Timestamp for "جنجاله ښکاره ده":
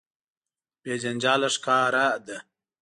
1.01-2.37